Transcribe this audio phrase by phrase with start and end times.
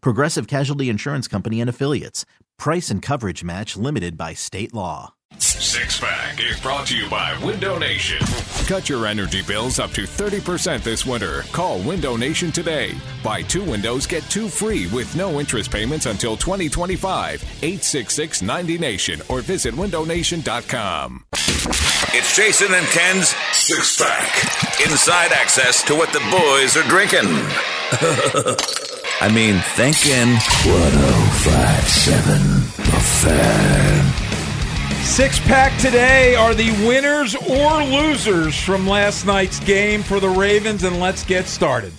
[0.00, 2.24] Progressive Casualty Insurance Company and Affiliates.
[2.58, 5.14] Price and coverage match limited by state law.
[5.38, 8.18] Six Pack is brought to you by Window Nation.
[8.66, 11.42] Cut your energy bills up to 30% this winter.
[11.52, 12.94] Call Window Nation today.
[13.22, 17.42] Buy two windows, get two free with no interest payments until 2025.
[17.42, 21.24] 866 90Nation or visit windownation.com.
[21.32, 24.80] It's Jason and Ken's Six Pack.
[24.88, 27.26] Inside access to what the boys are drinking.
[29.18, 30.34] I mean, thinking.
[30.68, 32.38] 1057
[32.76, 34.04] The Fan.
[35.04, 40.84] Six pack today are the winners or losers from last night's game for the Ravens,
[40.84, 41.94] and let's get started.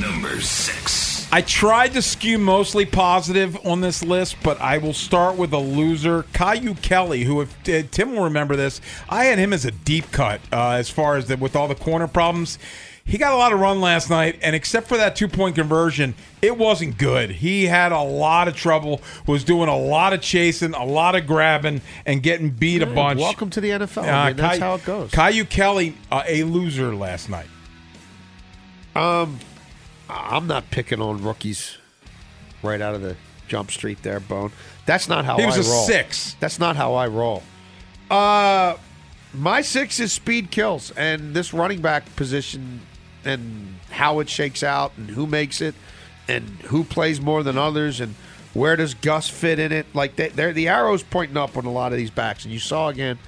[0.00, 1.28] Number six.
[1.30, 5.58] I tried to skew mostly positive on this list, but I will start with a
[5.58, 9.64] loser, Kyu Blu Kelly, who, if uh, Tim will remember this, I had him as
[9.64, 12.58] a deep cut uh, as far as the, with all the corner problems.
[13.04, 16.14] He got a lot of run last night, and except for that two point conversion,
[16.40, 17.30] it wasn't good.
[17.30, 21.26] He had a lot of trouble, was doing a lot of chasing, a lot of
[21.26, 23.18] grabbing, and getting beat a bunch.
[23.20, 24.02] Welcome to the NFL.
[24.02, 24.36] Uh, man.
[24.36, 25.10] That's Cay- how it goes.
[25.10, 27.48] Kyu Blu Kelly, uh, a loser last night.
[28.94, 29.38] Um,
[30.08, 31.76] I'm not picking on rookies
[32.62, 33.16] right out of the
[33.48, 34.52] jump street there, Bone.
[34.86, 35.86] That's not how He was I a roll.
[35.86, 36.36] six.
[36.40, 37.42] That's not how I roll.
[38.10, 38.76] Uh,
[39.34, 42.80] my six is speed kills, and this running back position
[43.24, 45.74] and how it shakes out and who makes it
[46.28, 48.14] and who plays more than others and
[48.54, 49.86] where does Gus fit in it.
[49.94, 52.60] Like they, they're the arrows pointing up on a lot of these backs, and you
[52.60, 53.18] saw again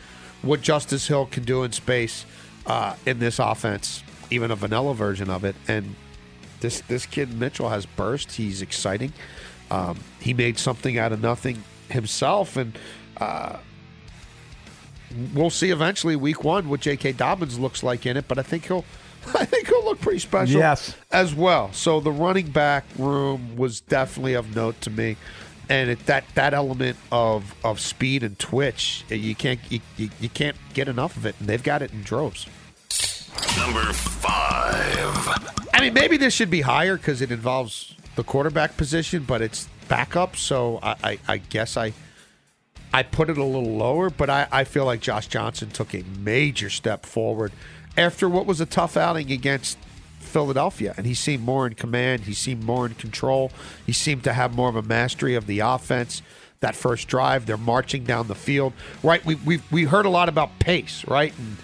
[0.42, 2.26] what Justice Hill can do in space
[2.66, 5.56] uh, in this offense, even a vanilla version of it.
[5.66, 5.96] And
[6.60, 8.32] this this kid Mitchell has burst.
[8.32, 9.12] He's exciting.
[9.70, 12.78] Um, he made something out of nothing himself, and
[13.16, 13.58] uh,
[15.32, 17.12] we'll see eventually week one what J.K.
[17.12, 18.28] Dobbins looks like in it.
[18.28, 18.84] But I think he'll
[19.34, 20.94] I think he'll look pretty special Yes.
[21.12, 21.72] as well.
[21.72, 25.16] So the running back room was definitely of note to me.
[25.68, 30.10] And it, that that element of, of speed and twitch, eh, you can't you, you,
[30.20, 32.46] you can't get enough of it, and they've got it in droves.
[33.56, 35.68] Number five.
[35.72, 39.68] I mean, maybe this should be higher because it involves the quarterback position, but it's
[39.88, 40.36] backup.
[40.36, 41.94] So I, I, I guess I
[42.92, 46.04] I put it a little lower, but I, I feel like Josh Johnson took a
[46.20, 47.52] major step forward
[47.96, 49.78] after what was a tough outing against
[50.18, 50.94] Philadelphia.
[50.96, 52.22] And he seemed more in command.
[52.22, 53.52] He seemed more in control.
[53.86, 56.22] He seemed to have more of a mastery of the offense.
[56.60, 58.72] That first drive, they're marching down the field.
[59.02, 61.36] Right, we we we heard a lot about pace, right?
[61.38, 61.56] And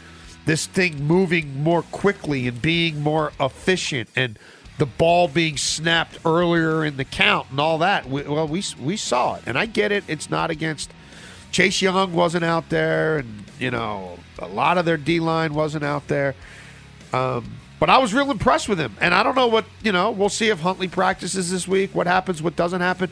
[0.44, 4.38] this thing moving more quickly and being more efficient and
[4.78, 8.08] the ball being snapped earlier in the count and all that.
[8.08, 10.04] We, well, we we saw it, and I get it.
[10.06, 10.90] It's not against
[11.50, 15.84] Chase Young wasn't out there, and you know a lot of their D line wasn't
[15.84, 16.34] out there.
[17.12, 20.10] Um, but I was real impressed with him, and I don't know what you know.
[20.10, 21.94] We'll see if Huntley practices this week.
[21.94, 22.42] What happens?
[22.42, 23.10] What doesn't happen?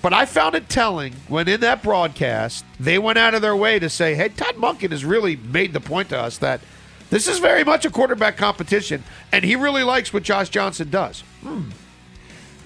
[0.00, 3.78] But I found it telling when in that broadcast they went out of their way
[3.78, 6.60] to say, "Hey, Todd Monken has really made the point to us that
[7.10, 11.22] this is very much a quarterback competition, and he really likes what Josh Johnson does."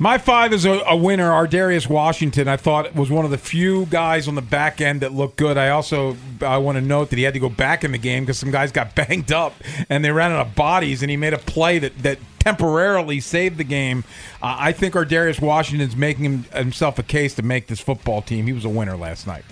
[0.02, 1.30] My five is a, a winner.
[1.30, 5.12] Ardarius Washington, I thought was one of the few guys on the back end that
[5.12, 5.56] looked good.
[5.56, 8.24] I also I want to note that he had to go back in the game
[8.24, 9.54] because some guys got banged up
[9.88, 13.58] and they ran out of bodies, and he made a play that that temporarily saved
[13.58, 14.02] the game.
[14.42, 18.48] Uh, I think Ardarius Washington's making him, himself a case to make this football team.
[18.48, 19.44] He was a winner last night.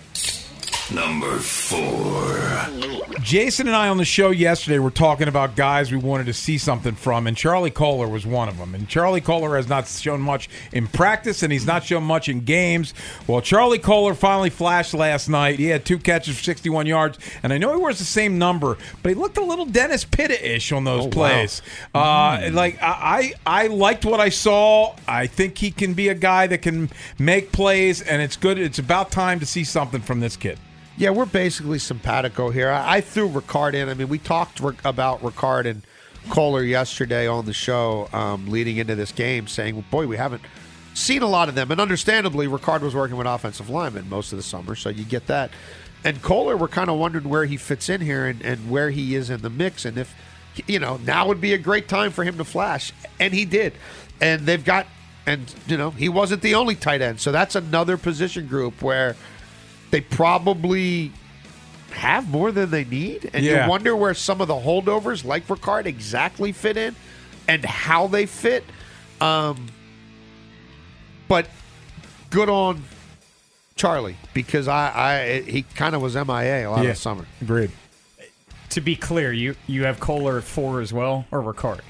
[0.93, 2.39] Number four.
[3.23, 6.59] Jason and I on the show yesterday were talking about guys we wanted to see
[6.59, 8.75] something from, and Charlie Kolar was one of them.
[8.75, 12.41] And Charlie Kolar has not shown much in practice, and he's not shown much in
[12.41, 12.93] games.
[13.29, 15.59] Well, Charlie Kolar finally flashed last night.
[15.61, 18.77] He had two catches for 61 yards, and I know he wears the same number,
[19.03, 21.11] but he looked a little Dennis Pitta-ish on those Oh, wow.
[21.13, 21.63] plays.
[21.95, 24.97] Uh, like I, I I liked what I saw.
[25.07, 28.59] I think he can be a guy that can make plays, and it's good.
[28.59, 30.59] It's about time to see something from this kid.
[31.01, 32.69] Yeah, we're basically simpatico here.
[32.69, 33.89] I, I threw Ricard in.
[33.89, 35.81] I mean, we talked about Ricard and
[36.29, 40.43] Kolar yesterday on the show um, leading into this game, saying, boy, we haven't
[40.93, 41.71] seen a lot of them.
[41.71, 45.27] And understandably, Ricard was working with offensive linemen most of the summer, so you get
[45.29, 45.51] that.
[46.05, 49.15] And Kolar, we're kind of wondering where he fits in here and, and where he
[49.15, 49.87] is in the mix.
[49.87, 50.15] And if,
[50.67, 52.93] you know, now would be a great time for him to flash.
[53.19, 53.73] And he did.
[54.21, 54.87] And they've got,
[55.25, 57.23] and, you know, he wasn't the only tight end.
[57.23, 59.17] So that's another position group where
[59.91, 61.13] they probably
[61.93, 63.31] have more than they need.
[63.33, 63.65] And Yeah.
[63.65, 66.95] you wonder where some of the holdovers, like Ricard, exactly fit in
[67.49, 68.65] and how they fit.
[69.21, 69.67] Um,
[71.29, 71.49] but
[72.31, 72.83] good on
[73.77, 77.27] Charlie because I, I he kind of was MIA a lot of the summer.
[77.41, 77.71] agreed.
[78.71, 81.81] To be clear, you you have Kolar at four as well, or Ricard?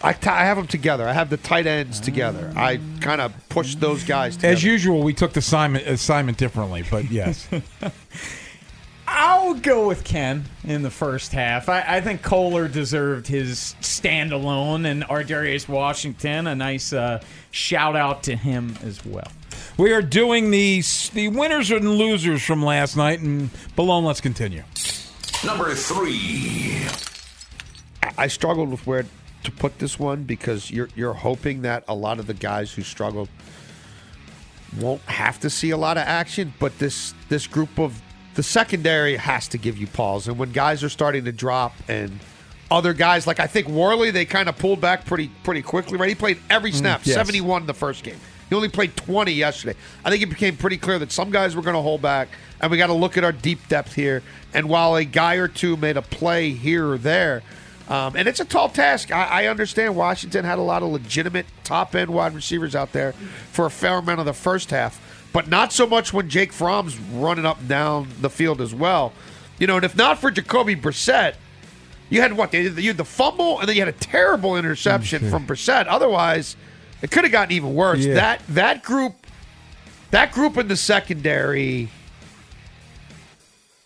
[0.00, 1.08] I, t- I have them together.
[1.08, 2.52] I have the tight ends together.
[2.56, 4.52] I kind of pushed those guys together.
[4.52, 7.48] As usual, we took the assignment assignment differently, but yes.
[9.10, 11.68] I'll go with Ken in the first half.
[11.68, 17.20] I, I think Kolar deserved his standalone, and Ardarius Washington a nice uh,
[17.50, 19.26] shout out to him as well.
[19.78, 20.82] we are doing the
[21.14, 24.62] the winners and losers from last night, and Balone, let's continue.
[25.44, 26.86] Number three.
[28.16, 29.06] I struggled with where
[29.44, 32.82] to put this one because you're you're hoping that a lot of the guys who
[32.82, 33.28] struggled
[34.78, 38.02] won't have to see a lot of action, but this this group of
[38.34, 40.28] the secondary has to give you pause.
[40.28, 42.18] And when guys are starting to drop and
[42.70, 45.96] other guys like I think Worley, they kind of pulled back pretty pretty quickly.
[45.96, 47.14] Right, he played every mm, snap, yes.
[47.14, 48.18] seventy one the first game.
[48.48, 49.78] He only played twenty yesterday.
[50.04, 52.28] I think it became pretty clear that some guys were going to hold back,
[52.60, 54.22] and we got to look at our deep depth here.
[54.52, 57.42] And while a guy or two made a play here or there.
[57.88, 59.10] Um, and it's a tall task.
[59.10, 63.12] I, I understand Washington had a lot of legitimate top end wide receivers out there
[63.52, 65.00] for a fair amount of the first half,
[65.32, 69.12] but not so much when Jake Fromm's running up and down the field as well.
[69.58, 71.34] You know, and if not for Jacoby Brissett,
[72.10, 72.52] you had what?
[72.54, 75.86] You had the fumble, and then you had a terrible interception from Brissett.
[75.88, 76.56] Otherwise,
[77.02, 78.04] it could have gotten even worse.
[78.04, 78.14] Yeah.
[78.14, 79.26] That that group,
[80.10, 81.90] that group in the secondary,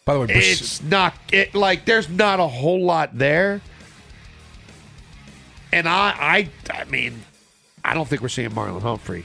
[0.05, 3.61] By the way, Briss- it's not it like there's not a whole lot there.
[5.73, 7.23] And I I I mean,
[7.85, 9.25] I don't think we're seeing Marlon Humphrey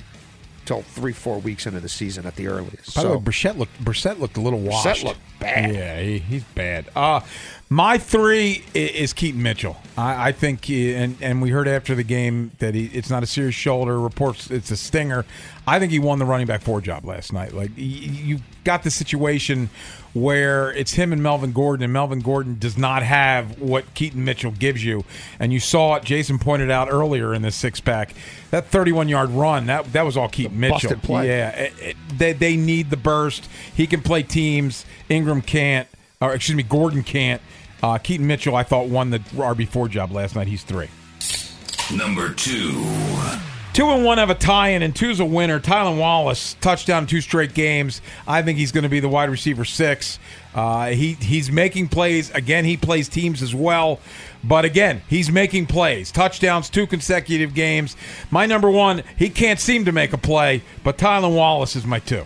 [0.66, 2.96] till three, four weeks into the season at the earliest.
[2.96, 5.04] by the way, Brissett looked Brissett looked a little Brissett washed.
[5.04, 5.74] looked bad.
[5.74, 6.86] Yeah, he, he's bad.
[6.96, 7.22] Uh
[7.69, 9.75] my three is Keaton Mitchell.
[9.98, 13.24] I, I think, he, and and we heard after the game that he it's not
[13.24, 14.00] a serious shoulder.
[14.00, 15.25] Reports it's a stinger.
[15.68, 17.54] I think he won the running back four job last night.
[17.54, 19.69] Like you got the situation
[20.14, 24.52] where it's him and Melvin Gordon, and Melvin Gordon does not have what Keaton Mitchell
[24.52, 25.04] gives you.
[25.40, 26.04] And you saw it.
[26.04, 28.14] Jason pointed out earlier in this six pack
[28.52, 29.66] that 31 yard run.
[29.66, 30.96] That that was all Keaton Mitchell.
[30.96, 31.28] play.
[31.28, 33.50] Yeah, it- it- they they need the burst.
[33.75, 34.86] He can play teams.
[35.10, 35.88] Ingram can't,
[36.22, 37.42] or excuse me, Gordon can't.
[37.82, 40.48] Uh, Keaton Mitchell, I thought won the RB four job last night.
[40.48, 40.90] He's three.
[41.96, 42.86] Number two.
[43.78, 45.60] Two and one have a tie-in, and two's a winner.
[45.60, 48.02] Tylan Wallace touchdown two straight games.
[48.28, 50.18] I think he's going to be the wide receiver six.
[50.56, 52.66] Uh, he he's making plays again.
[52.66, 54.00] He plays teams as well,
[54.44, 56.12] but again he's making plays.
[56.12, 57.96] Touchdowns, two consecutive games.
[58.32, 62.00] My number one, he can't seem to make a play, but Tylan Wallace is my
[62.00, 62.26] two.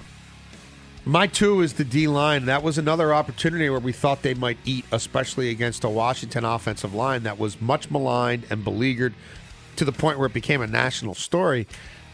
[1.03, 2.46] My two is the D line.
[2.46, 6.93] That was another opportunity where we thought they might eat, especially against a Washington offensive
[6.93, 9.15] line that was much maligned and beleaguered
[9.77, 11.67] to the point where it became a national story.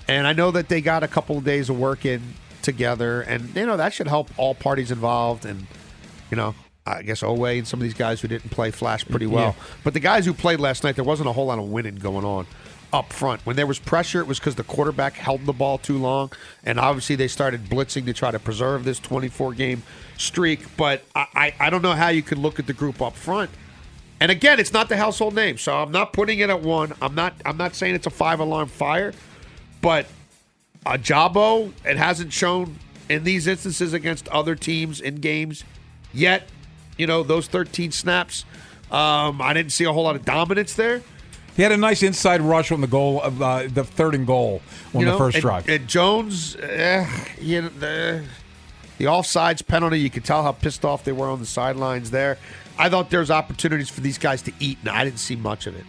[0.07, 2.21] And I know that they got a couple of days of work in
[2.61, 5.45] together, and you know that should help all parties involved.
[5.45, 5.67] And
[6.31, 9.27] you know, I guess Oweh and some of these guys who didn't play flashed pretty
[9.27, 9.57] well.
[9.83, 12.23] But the guys who played last night, there wasn't a whole lot of winning going
[12.23, 12.47] on
[12.93, 13.45] up front.
[13.45, 16.31] When there was pressure, it was because the quarterback held the ball too long,
[16.63, 19.83] and obviously they started blitzing to try to preserve this 24 game
[20.17, 20.77] streak.
[20.77, 23.49] But I, I, I don't know how you could look at the group up front.
[24.19, 26.93] And again, it's not the household name, so I'm not putting it at one.
[27.01, 27.35] I'm not.
[27.45, 29.13] I'm not saying it's a five alarm fire,
[29.81, 30.07] but
[30.85, 32.79] a Jabo, it hasn't shown
[33.09, 35.63] in these instances against other teams in games
[36.13, 36.47] yet.
[36.97, 38.43] You know, those 13 snaps,
[38.89, 41.03] um, I didn't see a whole lot of dominance there.
[41.57, 44.61] He had a nice inside rush on the goal of uh, the third and goal
[44.93, 45.67] on you the first and, drive.
[45.67, 47.05] And Jones, eh,
[47.41, 48.23] you know, the,
[48.97, 52.37] The offsides penalty, you could tell how pissed off they were on the sidelines there.
[52.79, 55.67] I thought there was opportunities for these guys to eat, and I didn't see much
[55.67, 55.85] of it.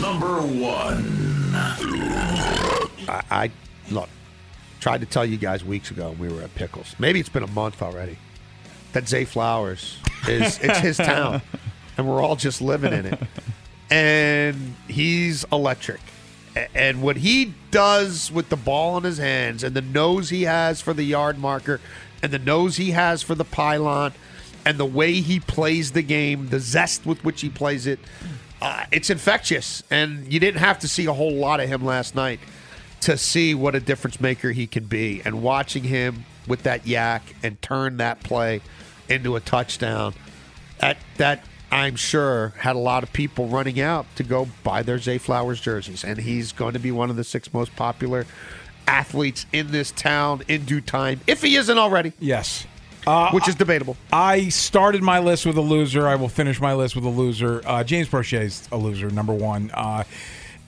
[0.00, 1.50] Number one.
[3.08, 3.50] I, I
[3.90, 4.08] look
[4.80, 6.96] tried to tell you guys weeks ago when we were at Pickles.
[6.98, 8.18] Maybe it's been a month already.
[8.94, 9.96] That Zay Flowers
[10.28, 11.40] is it's his town,
[11.96, 13.20] and we're all just living in it.
[13.92, 16.00] And he's electric.
[16.74, 20.80] And what he does with the ball in his hands, and the nose he has
[20.80, 21.78] for the yard marker,
[22.22, 24.12] and the nose he has for the pylon,
[24.64, 27.98] and the way he plays the game, the zest with which he plays it,
[28.62, 29.82] uh, it's infectious.
[29.90, 32.40] And you didn't have to see a whole lot of him last night
[33.02, 35.20] to see what a difference maker he can be.
[35.24, 38.62] And watching him with that yak and turn that play
[39.08, 40.14] into a touchdown,
[40.78, 44.98] that that I'm sure had a lot of people running out to go buy their
[44.98, 46.04] Zay Flowers jerseys.
[46.04, 48.26] And he's going to be one of the six most popular
[48.86, 52.66] athletes in this town in due time, if he isn't already, Yes.
[53.32, 53.96] which is debatable.
[54.12, 56.06] I started my list with a loser.
[56.06, 57.62] I will finish my list with a loser.
[57.64, 59.70] Uh, James Proche's a loser, number one.
[59.72, 60.04] Uh,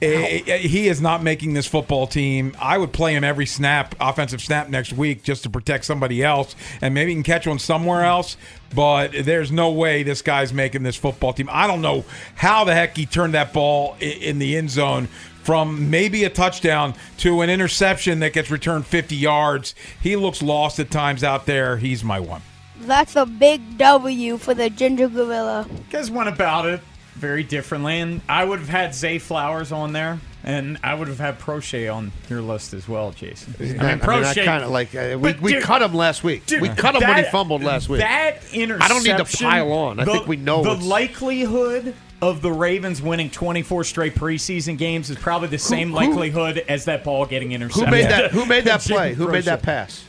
[0.02, 2.54] Eh, eh, he is not making this football team.
[2.60, 6.54] I would play him every snap, offensive snap next week, just to protect somebody else,
[6.80, 8.36] and maybe he can catch one somewhere else.
[8.74, 11.48] But there's no way this guy's making this football team.
[11.50, 15.08] I don't know how the heck he turned that ball in the end zone
[15.44, 19.74] from maybe a touchdown to an interception that gets returned 50 yards.
[20.00, 21.76] He looks lost at times out there.
[21.76, 22.42] He's my one.
[22.80, 25.66] That's a big W for the ginger gorilla.
[25.70, 26.80] You guys went about it
[27.14, 31.18] very differently, and I would have had Zay Flowers on there, and I would have
[31.20, 33.54] had Proche on your list as well, Jason.
[33.58, 36.24] I mean, I, mean, I kind of like uh, we, we dude- cut him last
[36.24, 36.44] week.
[36.46, 38.00] Dude, we cut him when he fumbled last week.
[38.00, 38.82] That interception.
[38.82, 40.00] I don't need to pile on.
[40.00, 45.10] I the- think we know the likelihood of the Ravens winning 24 straight preseason games
[45.10, 47.86] is probably the same who- likelihood as that ball getting intercepted.
[47.86, 48.30] Who made that?
[48.32, 49.14] Who made that play?
[49.14, 50.04] Who made that pass?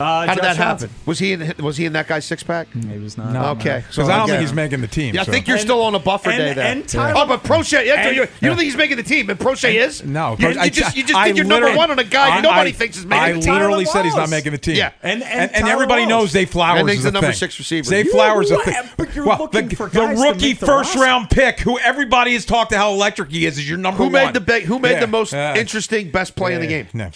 [0.00, 0.88] Uh, How did Josh that Johnson.
[0.88, 1.02] happen?
[1.06, 1.54] Was he in?
[1.58, 2.68] Was he in that guy's six pack?
[2.72, 3.58] He was not.
[3.58, 5.14] okay, Because I don't think he's making the team.
[5.14, 6.64] Yeah, I think you're And- still on a buffer and- day there.
[6.64, 9.28] and Tyler- oh, but Proche, yeah, and- you, you don't think he's making the team,
[9.28, 10.02] and Proche is?
[10.02, 12.04] No, you, Coach, you I- just you just I did your number one on a
[12.04, 13.52] guy I- nobody I- thinks is I making the team.
[13.52, 14.76] I literally Tyler said he's not making the team.
[14.76, 14.90] Yeah.
[15.02, 16.08] And- and and, Tyler everybody Wallace.
[16.22, 17.84] knows Zay Flowers And is the number six receiver.
[17.84, 18.64] Zay Flowers is a what?
[18.64, 18.74] thing.
[18.96, 22.78] But you're looking the, for the rookie first round pick, who everybody has talked to
[22.78, 25.34] how electric he is, is your number Who made the big, Who made the most
[25.34, 26.86] interesting, best play in the game?
[26.94, 27.10] No,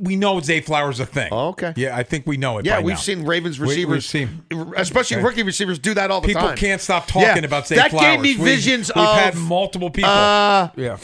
[0.00, 1.28] we know Zay Flowers is a thing.
[1.30, 1.72] Oh, okay.
[1.76, 2.66] Yeah, I think we know it.
[2.66, 3.00] Yeah, by we've now.
[3.00, 4.42] seen Ravens We- we've receivers, seen-
[4.76, 5.24] especially Okay.
[5.26, 6.54] rookie receivers, do that all the People time.
[6.54, 7.38] People can't stop talking Yeah.
[7.44, 8.06] about Zay that Flowers.
[8.06, 10.10] gave me We've- visions we've of had multiple people.
[10.10, 10.96] Uh, yeah.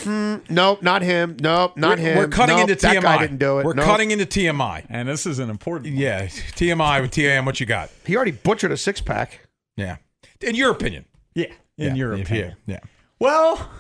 [0.49, 1.37] nope, not him.
[1.41, 2.17] Nope, not we're, him.
[2.19, 3.03] We're cutting Nope, into that TMI.
[3.03, 3.65] guy didn't do it.
[3.65, 3.85] We're Nope.
[3.85, 4.85] cutting into TMI.
[4.89, 5.95] And this is an important.
[5.95, 6.03] one.
[6.03, 7.45] Yeah, TMI with TAM.
[7.45, 7.91] What you got?
[8.07, 9.41] He already butchered a six pack.
[9.77, 9.97] Yeah,
[10.41, 11.05] in your opinion.
[11.35, 11.47] Yeah,
[11.77, 11.95] in yeah.
[11.95, 12.57] your yeah, opinion.
[12.67, 12.79] Yeah.
[13.21, 13.71] Well,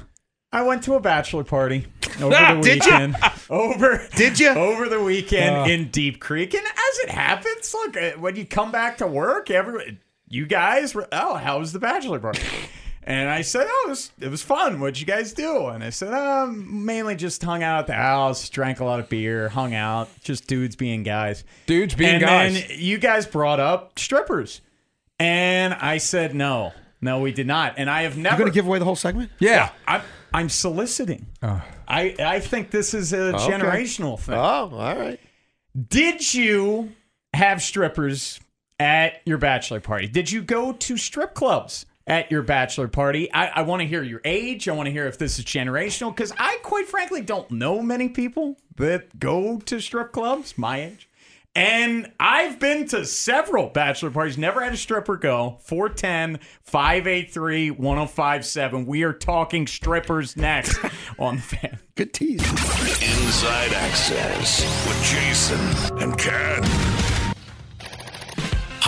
[0.52, 1.86] I went to a bachelor party
[2.20, 2.92] over Ah, the did ya?
[2.98, 3.16] weekend.
[3.50, 4.52] Over Did ya?
[4.54, 5.64] Over the weekend Uh.
[5.72, 9.50] in Deep Creek, and as it happens, look uh, when you come back to work,
[9.50, 12.42] every you guys were oh, how was the bachelor party?
[13.04, 14.80] And I said, oh, it was, it was fun.
[14.80, 15.68] What'd you guys do?
[15.68, 19.08] And I said, um, mainly just hung out at the house, drank a lot of
[19.08, 21.42] beer, hung out, just dudes being guys.
[21.64, 22.68] Dudes being and guys.
[22.68, 24.60] then you guys brought up strippers,
[25.18, 27.74] and I said no, no, we did not.
[27.78, 29.30] And I have never You going to give away the whole segment?
[29.38, 29.70] Yeah.
[29.86, 31.26] I'm, I'm soliciting.
[31.42, 31.64] Ah.
[31.86, 33.38] I, I think this is a Okay.
[33.50, 34.34] generational thing.
[34.34, 35.18] Oh, all right.
[35.88, 36.92] Did you
[37.34, 38.40] have strippers
[38.80, 40.06] at your bachelor party?
[40.06, 43.32] Did you go to strip clubs at your bachelor party?
[43.32, 44.68] I, I want to hear your age.
[44.68, 48.08] I want to hear if this is generational because I, quite frankly, don't know many
[48.08, 51.07] people that go to strip clubs my age.
[51.58, 55.58] And I've been to several bachelor parties, never had a stripper go.
[55.62, 58.86] 410 583 1057.
[58.86, 60.78] We are talking strippers next
[61.18, 61.80] on the fan.
[61.96, 62.48] Good tease.
[62.48, 66.97] Inside Access with Jason and Ken.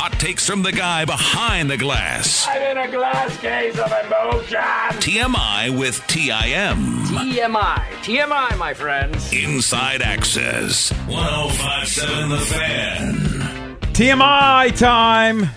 [0.03, 2.47] Hot takes from the guy behind the glass.
[2.49, 4.57] I'm in a glass case of emotion.
[4.97, 7.05] TMI with TIM.
[7.05, 7.85] TMI.
[8.01, 9.31] TMI, my friends.
[9.31, 10.91] Inside Access.
[11.07, 13.77] 1057 The Fan.
[13.93, 15.51] TMI time.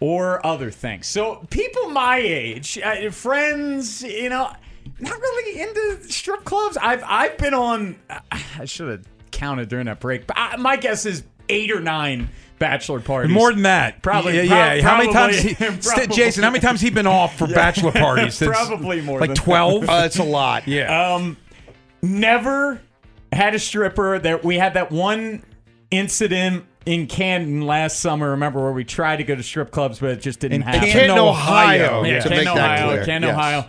[0.00, 1.06] or other things.
[1.06, 4.50] So people my age, uh, friends, you know,
[4.98, 6.78] not really into strip clubs.
[6.78, 7.96] I've I've been on.
[8.32, 12.30] I should have counted during that break, but I, my guess is eight or nine
[12.60, 13.32] bachelor parties.
[13.32, 14.82] More than that, Probably- Yeah, prob- yeah.
[14.88, 16.12] how many times, he, St-.
[16.12, 16.44] Jason?
[16.44, 18.38] How many times he been off for bachelor parties?
[18.44, 19.88] Probably more like twelve.
[19.88, 20.68] Uh, it's a lot.
[20.68, 21.14] Yeah.
[21.14, 21.36] Um,
[22.02, 22.80] never
[23.32, 24.18] had a stripper.
[24.18, 25.42] That we had that one
[25.90, 28.30] incident in Canton last summer.
[28.30, 30.88] Remember where we tried to go to strip clubs, but it just didn't In happen.
[30.88, 32.96] Canton, Ohio, Yeah, to Canton, that Ohio.
[33.04, 33.32] Canton, Yes.
[33.34, 33.64] Ohio.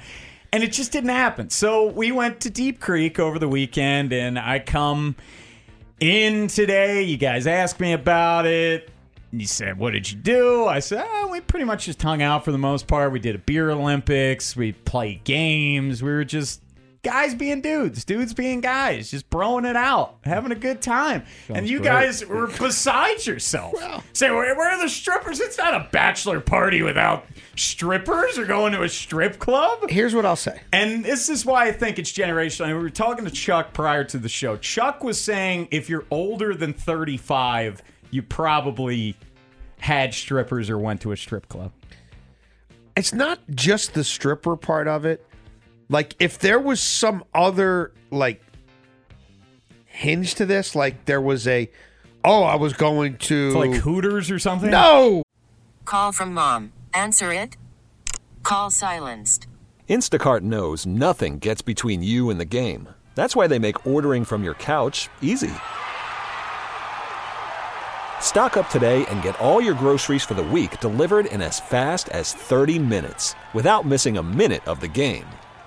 [0.54, 1.50] And it just didn't happen.
[1.50, 5.16] So we went to Deep Creek over the weekend, and I come
[6.02, 7.04] in today.
[7.04, 8.90] You guys asked me about it.
[9.32, 10.66] You said, What did you do?
[10.66, 13.14] I said, oh, We pretty much just hung out for the most part.
[13.14, 14.56] We did a beer Olympics.
[14.58, 16.04] We played games.
[16.04, 16.62] We were just
[17.04, 21.24] guys being dudes, dudes being guys, just broing it out, having a good time.
[21.50, 23.74] and you guys were beside yourself.
[24.14, 25.40] Say, where, where are the strippers?
[25.40, 29.90] It's not a bachelor party without strippers or going to a strip club.
[29.90, 30.62] Here's what I'll say.
[30.72, 32.66] And this is why I think it's generational.
[32.66, 34.58] And we were talking to Chuck prior to the show.
[34.58, 37.82] Chuck was saying if you're older than 35,
[38.12, 39.16] you probably
[39.80, 41.72] had strippers or went to a strip club.
[42.96, 45.26] It's not just the stripper part of it.
[45.92, 48.42] Like if there was some other like
[49.86, 51.70] hinge to this, like there was a
[52.24, 54.72] oh, I was going to like Hooters or something?
[54.72, 55.22] No.
[55.84, 56.72] Call from mom.
[56.94, 57.58] Answer it.
[58.42, 59.48] Call silenced.
[59.90, 62.88] Instacart knows nothing gets between you and the game.
[63.14, 65.52] That's why they make ordering from your couch easy.
[68.22, 72.08] Stock up today and get all your groceries for the week delivered in as fast
[72.10, 75.26] as 30 minutes without missing a minute of the game.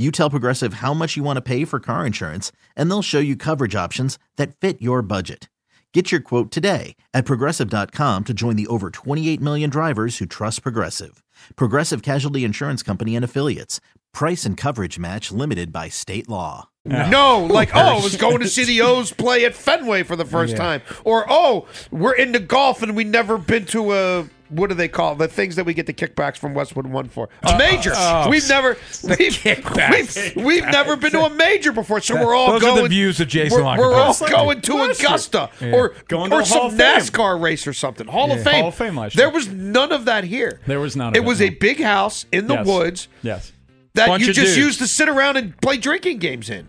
[0.00, 3.18] You tell Progressive how much you want to pay for car insurance, and they'll show
[3.18, 5.48] you coverage options that fit your budget.
[5.92, 10.62] Get your quote today at progressive.com to join the over 28 million drivers who trust
[10.62, 11.24] Progressive.
[11.56, 13.80] Progressive Casualty Insurance Company and Affiliates.
[14.12, 16.68] Price and coverage match limited by state law.
[16.84, 20.24] No, like oh, I was going to see the O's play at Fenway for the
[20.24, 20.58] first Yeah.
[20.58, 24.88] time, or oh, we're into golf and we never been to a what do they
[24.88, 27.92] call the things that we get the kickbacks from Westwood One for a major?
[27.94, 28.76] Uh, oh, we've never
[29.18, 32.80] we've, we've, we've never been to a major before, so we're all Those are the
[32.80, 32.90] going.
[32.90, 34.30] views of Jason We're, we're all Lockett.
[34.30, 35.72] going to Augusta Yeah.
[35.74, 36.76] or Going to or some.
[36.78, 38.06] NASCAR race or something.
[38.06, 38.60] Hall of Fame.
[38.60, 39.26] Hall of Fame last year.
[39.26, 40.60] There was none of that here.
[40.66, 42.66] There was none It it, was a big house in the Yes.
[42.66, 43.52] woods Yes.
[43.94, 44.56] that Bunch you just dudes.
[44.56, 46.68] used to sit around and play drinking games in.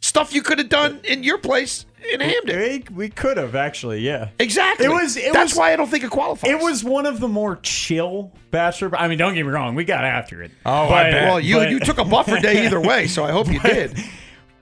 [0.00, 2.58] Stuff you could have done in your place in Hampden.
[2.58, 4.30] We, we could have actually, yeah.
[4.38, 4.86] Exactly.
[4.86, 5.16] It was.
[5.16, 6.50] It That's was, why I don't think it qualifies.
[6.50, 8.94] It was one of the more chill bachelor.
[8.96, 10.50] I mean, don't get me wrong, we got after it.
[10.66, 11.24] Oh, I bet.
[11.28, 13.96] Well, you but- you took a buffer day either way, so I hope you did.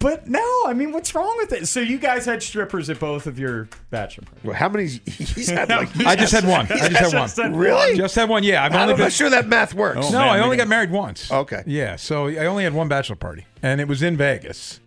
[0.01, 1.66] But no, I mean, what's wrong with it?
[1.66, 4.44] So you guys had strippers at both of your bachelor parties.
[4.44, 4.87] Well, how many?
[4.87, 5.88] He's had like.
[6.07, 6.66] I just had one.
[6.70, 7.57] I just had one.
[7.57, 7.96] Really?
[7.96, 8.44] Just had one.
[8.44, 9.07] Yeah, I've only I'm been.
[9.07, 9.98] not sure that math works.
[10.07, 11.33] Oh, no, man, I only got- got married once.
[11.33, 11.64] Okay.
[11.66, 14.79] Yeah, so I only had one bachelor party, and it was in Vegas,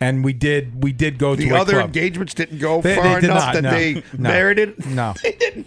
[0.00, 1.86] and we did we did go The to a other club.
[1.86, 3.70] engagements didn't go They- far they enough not, that no.
[3.70, 4.02] they No.
[4.18, 4.86] merited.
[4.94, 5.66] No, They didn't.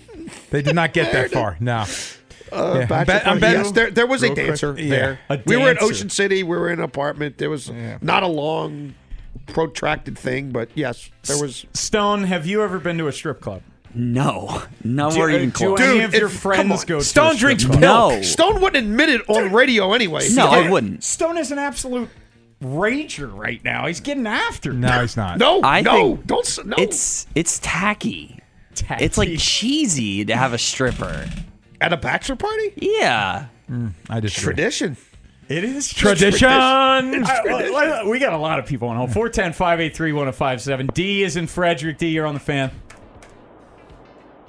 [0.51, 1.57] they did not get that far.
[1.59, 1.85] No.
[2.51, 3.57] Uh, Yeah, I'm bet- I'm party.
[3.57, 4.47] Yes, there, there was a Real quick.
[4.47, 4.89] dancer Yeah.
[4.89, 5.19] there.
[5.29, 5.77] A we were in.
[5.81, 6.41] Ocean City.
[6.43, 7.37] We were in an apartment.
[7.37, 8.95] There was not a long,
[9.47, 11.65] protracted thing, but yes, there was.
[11.73, 13.61] Stone, have you ever been to a strip club?
[13.93, 16.85] No, nowhere Do- even do any Dude, of your friends on.
[16.87, 17.79] go to Stone a strip drinks club?
[17.81, 18.21] No.
[18.21, 20.27] Stone wouldn't admit it on radio anyway.
[20.31, 21.03] No, I wouldn't.
[21.03, 22.09] Stone is an absolute
[22.61, 23.87] rager right now.
[23.87, 24.73] He's getting after.
[24.73, 25.37] No, he's not.
[25.37, 26.45] No, I no, think don't.
[26.45, 26.75] s- No.
[26.77, 28.39] It's it's tacky.
[28.75, 29.03] Tacky.
[29.03, 31.25] It's like cheesy to have a stripper.
[31.81, 32.73] at a bachelor party.
[32.75, 33.45] Yeah.
[33.71, 34.97] Mm, I just Tradition.
[35.47, 36.47] It is tradition.
[36.49, 39.11] I- I- we got a lot of people on hold.
[39.13, 40.87] 410 583 1057.
[40.93, 41.97] D is in Frederick.
[41.97, 42.69] D, you're on the fan.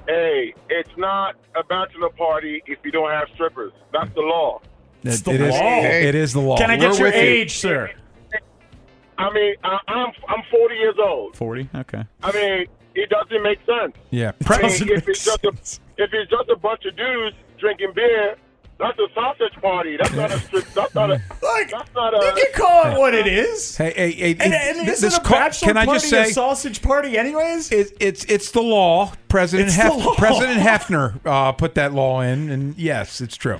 [0.07, 3.73] Hey, it's not a bachelor party if you don't have strippers.
[3.93, 4.61] That's the law.
[5.05, 5.55] It's It, the it is.
[5.55, 5.81] law.
[5.85, 6.59] It is the law.
[6.59, 7.21] Can I get We're your with you.
[7.21, 7.91] age, sir?
[9.21, 11.37] I mean, I, I'm I'm 40 years old.
[11.37, 11.69] 40.
[11.75, 12.05] Okay.
[12.23, 13.95] I mean, it doesn't make sense.
[14.11, 14.33] Yeah.
[14.47, 15.49] I mean, Doesn't if make it's just a
[16.03, 18.37] if it's just a bunch of dudes drinking beer,
[18.79, 19.99] That's a sausage party.
[19.99, 20.65] That's not a strip.
[20.75, 21.21] That's not a.
[21.71, 22.27] that's not a.
[22.27, 23.77] You can call it what it is.
[23.77, 25.99] Hey, hey, hey, And, it- and th- isn't this a car- bachelor can I party
[26.01, 27.71] just say a sausage party anyways?
[27.71, 29.13] it, it's it's the law.
[29.29, 30.15] President It's the law.
[30.15, 33.59] President Hefner uh, put that law in, and yes, it's true.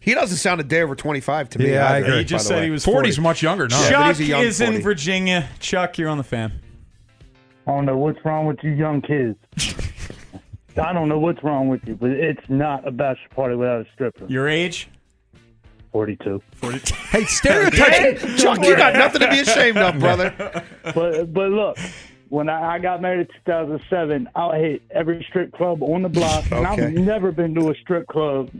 [0.00, 1.72] He doesn't sound a day over 25 to me.
[1.72, 2.18] Yeah, I either, agree.
[2.18, 2.64] He just said way.
[2.64, 3.20] he was 40's 40.
[3.20, 3.68] much younger.
[3.68, 4.76] No, Chuck he's a young is 40.
[4.76, 5.48] in Virginia.
[5.58, 6.60] Chuck, you're on the fan.
[7.66, 9.38] I don't know what's wrong with you young kids.
[10.76, 13.86] I don't know what's wrong with you, but it's not a bachelor party without a
[13.92, 14.26] stripper.
[14.26, 14.88] Your age?
[15.92, 16.42] 42.
[16.54, 16.94] 42.
[16.94, 18.18] Hey, stereotype.
[18.38, 20.64] Chuck, you got nothing to be ashamed of, brother.
[20.94, 21.78] But but look,
[22.28, 26.50] when I, I got married in 2007, I hit every strip club on the block,
[26.50, 28.50] and I've never been to a strip club.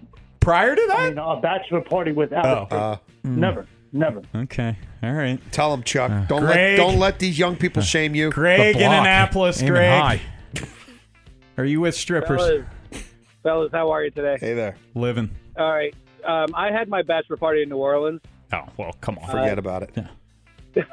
[0.42, 1.09] Prior to I that?
[1.11, 2.62] mean, a bachelor party without Oh.
[2.62, 2.76] a stripper.
[2.85, 4.22] Uh, Never, never.
[4.35, 4.76] Okay.
[5.02, 5.38] All right.
[5.52, 6.11] tell them, Chuck.
[6.28, 6.76] don't Greg.
[6.78, 8.31] let don't let these young people shame you.
[8.31, 8.83] Greg in.
[8.83, 9.61] Annapolis.
[9.62, 10.00] Aiming Greg.
[10.02, 10.20] high.
[11.57, 12.38] Are you with strippers?
[12.40, 12.64] Fellas,
[13.42, 14.37] fellas, how are you today?
[14.40, 14.76] Hey there.
[14.94, 15.31] Living.
[15.59, 15.94] All right.
[16.26, 18.20] Um, I had my bachelor party in New Orleans,
[18.52, 19.31] Oh, well, come on.
[19.31, 19.96] Forget about it.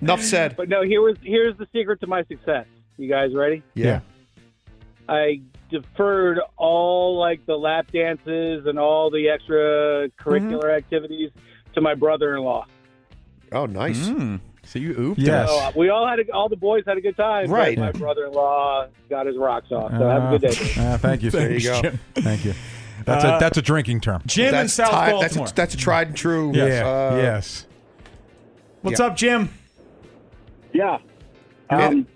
[0.00, 0.56] Enough said.
[0.56, 0.82] but no.
[0.82, 2.66] Here was here's the secret to my success.
[2.96, 3.62] You guys ready?
[3.74, 4.00] Yeah.
[5.08, 11.30] I deferred all like the lap dances and all the extra curricular activities
[11.74, 12.66] to my brother-in-law.
[13.52, 14.08] Oh, nice.
[14.08, 14.40] Mm.
[14.64, 15.48] So you ooped Yes.
[15.48, 17.50] So uh, we all had a, all the boys had a good time.
[17.50, 17.78] Right.
[17.78, 19.90] My brother-in-law got his rocks off.
[19.92, 20.72] So have a good day.
[20.78, 21.30] Uh, thank you.
[21.30, 21.80] There you go.
[21.80, 21.98] Jim.
[22.14, 22.52] Thank you.
[23.06, 24.22] That's Uh, a that's a drinking term.
[24.26, 25.20] Jim in That's South ti- Baltimore.
[25.22, 26.52] That's a, that's a tried and true.
[26.54, 26.64] Yeah.
[26.86, 27.66] uh, yes.
[28.82, 29.48] What's up, Jim?
[30.72, 30.98] Yeah.
[31.70, 32.06] Um,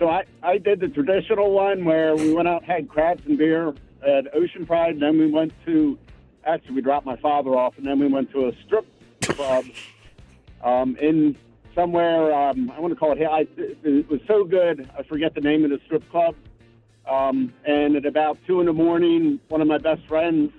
[0.00, 3.36] so I, I did the traditional one where we went out and had crabs and
[3.36, 5.98] beer at Ocean Pride, and then we went to
[6.46, 8.86] actually we dropped my father off, and then we went to a strip
[9.22, 9.66] club
[10.64, 11.36] um, in
[11.74, 12.32] somewhere.
[12.32, 13.22] Um, I want to call it.
[13.22, 14.90] I, it, it was so good.
[14.98, 16.34] I forget the name of the strip club.
[17.06, 20.50] Um, and at about two in the morning, one of my best friends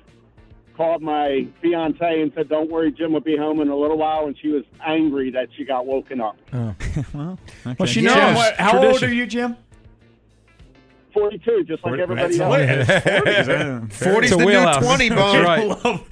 [0.76, 4.26] called my fiance and said, "Don't worry, Jim will be home in a little while."
[4.28, 6.38] And she was angry that she got woken up.
[6.54, 6.76] well,
[7.66, 7.76] okay.
[7.80, 8.36] Well, she Jim, knows.
[8.36, 9.56] what- how old are you, Jim?
[11.14, 13.94] Forty-two, just like everybody else.
[13.98, 15.44] Forty's It's the new twenty, That's Bone.
[15.44, 16.02] right.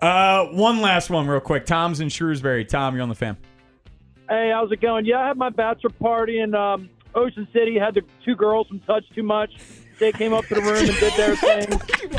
[0.00, 1.66] Uh, one last one, real quick.
[1.66, 2.64] Tom's in Shrewsbury.
[2.64, 3.36] Tom, you're on the fan.
[4.28, 5.04] Hey, how's it going?
[5.06, 7.76] Yeah, I had my bachelor party in um, Ocean City.
[7.76, 9.50] Had the two girls from Touch Too Much.
[9.98, 11.68] They came up to the room and did their thing.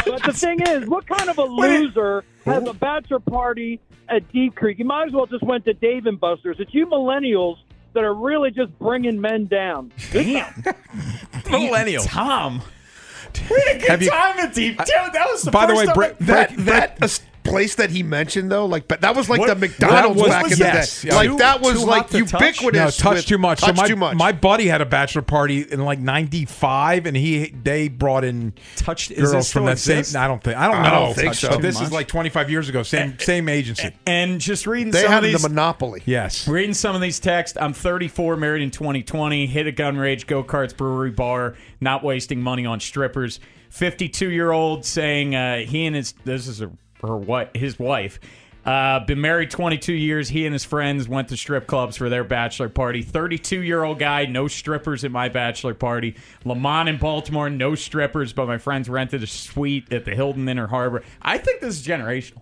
[0.06, 4.56] But the thing is, what kind of a loser has a bachelor party at Deep
[4.56, 4.80] Creek?
[4.80, 6.58] You might as well just went to Dave and Buster's.
[6.60, 7.56] It's you millennials
[7.94, 9.92] that are really just bringing men down.
[10.12, 10.64] Damn.
[11.50, 12.04] Millennial.
[12.04, 12.62] Tom.
[13.50, 14.78] We had a good Have you- time at Deep.
[14.78, 17.08] Dude, that was the By the first way, time Bre- I- That Break- that uh,
[17.50, 20.30] place that he mentioned though, like, but that was like What- the McDonald's that was-
[20.30, 21.02] back in yes.
[21.02, 21.12] the Yeah.
[21.12, 21.18] day.
[21.18, 22.34] Like Too- that was like hot to touch?
[22.62, 23.00] ubiquitous.
[23.04, 23.60] No, touch with too much.
[23.62, 24.16] Touch so my, too much.
[24.16, 29.12] my buddy had a bachelor party in like '95, and he they brought in Touched-
[29.12, 30.12] is girls this from that exist?
[30.14, 30.22] same.
[30.22, 30.58] I don't think.
[30.58, 31.06] I don't I know.
[31.08, 31.50] don't think so.
[31.50, 32.84] But this is like 25 years ago.
[32.84, 33.90] Same same agency.
[34.06, 35.42] And just reading they some had of these.
[35.42, 36.02] the monopoly.
[36.06, 36.48] Yes.
[36.48, 40.44] Reading some of these texts, I'm 34, married in 2020, hit a gun rage, go
[40.44, 43.40] karts, brewery bar, not wasting money on strippers.
[43.70, 48.20] 52 year old saying uh, he and his this is a, her what his wife.
[48.66, 50.28] Uh, been married 22 years.
[50.30, 53.02] He and his friends went to strip clubs for their bachelor party.
[53.02, 56.16] 32 year old guy, no strippers at my bachelor party.
[56.44, 60.68] Lamont in Baltimore, no strippers, but my friends rented a suite at the Hilton Inner
[60.68, 61.04] Harbor.
[61.22, 62.42] I think this is generational.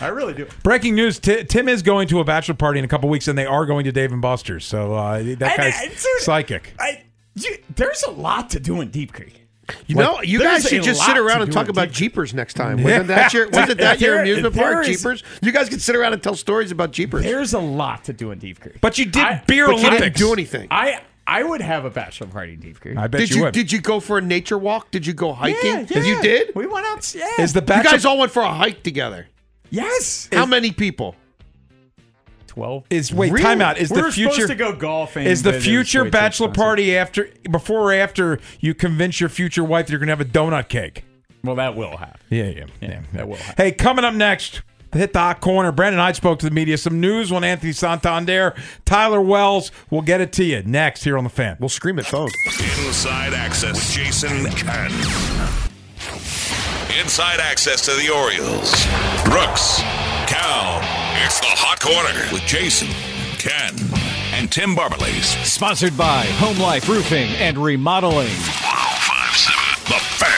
[0.00, 0.46] I really do.
[0.62, 3.36] Breaking news: Ti- Tim is going to a bachelor party in a couple weeks, and
[3.38, 4.64] they are going to Dave and Buster's.
[4.64, 6.72] So uh, that And, guy's uh, dude, psychic.
[6.80, 9.47] I, you, there's a lot to do in Deep Creek.
[9.86, 12.78] You Like, know, you guys should just sit around and talk about Jeepers next time.
[12.78, 12.84] Yeah.
[12.84, 14.86] Wasn't that your wasn't that your amusement park?
[14.88, 15.22] is- Jeepers.
[15.42, 17.24] You guys could sit around and tell stories about Jeepers.
[17.24, 18.80] There's a lot to do in Deep Creek.
[18.80, 20.02] But you did I- beer but you Olympics.
[20.02, 20.68] didn't do anything.
[20.70, 22.96] I I would have a bachelor party in Deep Creek.
[22.96, 23.52] I bet Did you, you would.
[23.54, 24.90] did you go for a nature walk?
[24.90, 25.80] Did you go hiking?
[25.80, 26.02] Yeah, yeah.
[26.02, 26.52] You did?
[26.54, 27.14] We went out.
[27.14, 27.28] Yeah.
[27.38, 29.26] is the You guys all went for a hike together.
[29.70, 30.28] yes.
[30.32, 31.14] How many people?
[32.58, 32.84] Twelve.
[32.90, 33.44] is wait Really?
[33.44, 33.78] time out.
[33.78, 35.26] Is we the future supposed to go golfing.
[35.26, 39.20] is the but it was future way bachelor party after before or after you convince
[39.20, 41.04] your future wife that you're going to have a donut cake?
[41.44, 42.20] Well, that will happen.
[42.30, 43.64] Yeah, yeah, Yeah, that will happen.
[43.64, 45.70] Hey, coming up next, hit the hot corner.
[45.70, 46.76] Brandon I spoke to the media.
[46.76, 49.70] Some news on Anthony Santander, Tyler Wells.
[49.88, 51.56] We'll get it to you next here on the fan.
[51.60, 52.28] We'll scream at phone.
[52.86, 54.90] Inside access with Jason Ken.
[57.00, 58.72] Inside access to the Orioles.
[59.24, 59.78] Brooks.
[60.26, 60.97] Cal.
[61.20, 62.88] It's the Hot Corner with Jason,
[63.38, 63.74] Ken,
[64.38, 65.34] and Tim Barbalace.
[65.44, 68.28] Sponsored by Home Life Roofing and Remodeling.
[68.28, 70.37] 1057 The Fan.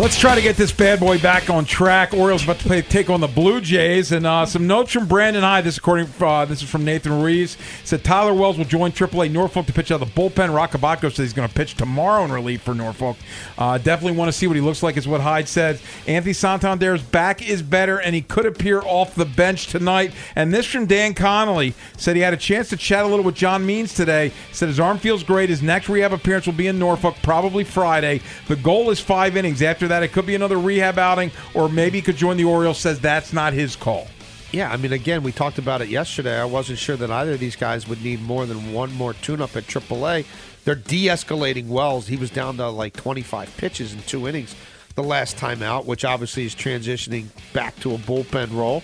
[0.00, 2.14] Let's try to get this bad boy back on track.
[2.14, 5.42] Orioles about to play, take on the Blue Jays, and uh, some notes from Brandon
[5.42, 5.64] Hyde.
[5.64, 7.58] This according uh, this is from Nathan Ruiz.
[7.82, 10.54] Said Tyler Wells will join AAA Norfolk to pitch out of the bullpen.
[10.54, 13.16] Roch Kubatko says he's going to pitch tomorrow in relief for Norfolk.
[13.58, 15.80] Uh, definitely want to see what he looks like, is what Hyde said.
[16.06, 20.12] Anthony Santander's back is better, and he could appear off the bench tonight.
[20.36, 23.34] And this from Dan Connolly said he had a chance to chat a little with
[23.34, 24.30] John Means today.
[24.52, 25.48] Said his arm feels great.
[25.48, 28.20] His next rehab appearance will be in Norfolk, probably Friday.
[28.46, 29.60] The goal is five innings.
[29.60, 32.78] After that, it could be another rehab outing, or maybe could join the Orioles.
[32.78, 34.08] Says that's not his call.
[34.50, 36.40] Yeah, I mean, again, we talked about it yesterday.
[36.40, 39.54] I wasn't sure that either of these guys would need more than one more tune-up
[39.56, 40.24] at AAA.
[40.64, 42.06] They're de-escalating Wells.
[42.06, 44.54] He was down to like 25 pitches in two innings
[44.94, 48.82] the last time out, which obviously is transitioning back to a bullpen role.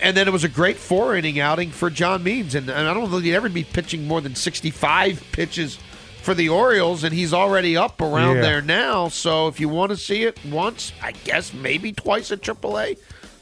[0.00, 3.10] And then it was a great four-inning outing for John Means, and, and I don't
[3.10, 5.78] know that he'd ever be pitching more than 65 pitches
[6.24, 8.42] for the Orioles, and he's already up around Yeah.
[8.42, 9.08] there now.
[9.08, 12.96] So if you want to see it once, I guess maybe twice at AAA.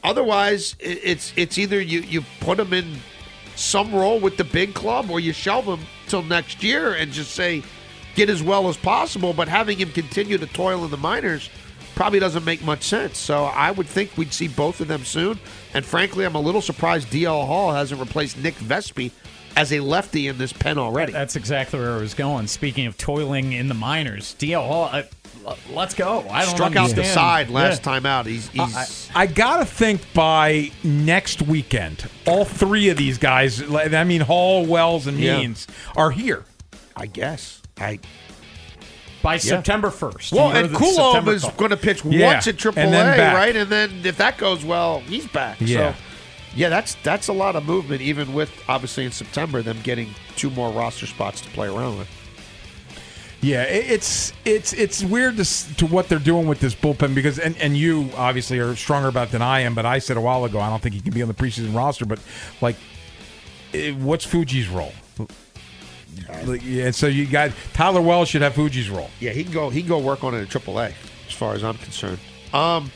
[0.04, 2.96] Otherwise, it's it's either you you put him in
[3.54, 7.32] some role with the big club, or you shelve him till next year and just
[7.34, 7.62] say
[8.16, 9.32] get as well as possible.
[9.32, 11.48] But having him continue to toil in the minors
[11.94, 13.16] probably doesn't make much sense.
[13.18, 15.38] So I would think we'd see both of them soon.
[15.72, 19.12] And frankly, I'm a little surprised DL Hall hasn't replaced Nick Vespi
[19.56, 21.12] as a lefty in this pen already.
[21.12, 22.46] That's exactly where I was going.
[22.46, 25.02] Speaking of toiling in the minors, DL Hall, uh,
[25.46, 26.26] l- let's go.
[26.30, 27.92] I don't Struck out the side last Yeah.
[27.92, 28.26] time out.
[28.26, 34.22] He's, he's I gotta think by next weekend, all three of these guys, I mean
[34.22, 35.38] Hall, Wells, and Yeah.
[35.38, 36.44] Means, are here.
[36.96, 37.60] I guess.
[37.78, 37.98] I
[39.22, 40.32] by September first.
[40.32, 43.34] Well, and Coulombe is going to pitch Yeah, once at AAA, and then back.
[43.36, 43.54] right?
[43.54, 45.58] And then if that goes well, he's back.
[45.60, 45.92] Yeah.
[45.94, 45.98] So,
[46.54, 50.50] yeah, that's that's a lot of movement, even with obviously in September them getting two
[50.50, 52.08] more roster spots to play around with.
[53.40, 57.56] Yeah, it's it's it's weird to, to what they're doing with this bullpen because and,
[57.56, 60.44] and you obviously are stronger about it than I am, but I said a while
[60.44, 62.06] ago I don't think he can be on the preseason roster.
[62.06, 62.20] But
[62.60, 62.76] like,
[63.74, 64.92] eh, what's Fuji's role?
[66.44, 69.10] Like, yeah, so you got Tyler Wells should have Fuji's role.
[69.18, 69.70] Yeah, he can go.
[69.70, 70.92] He can go work on it at AAA,
[71.26, 72.18] as far as I'm concerned.
[72.52, 72.92] Um,